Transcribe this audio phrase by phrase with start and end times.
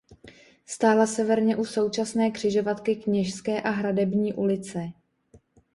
[0.65, 4.91] Stála severně u současné křižovatky Kněžské a Hradební ulice.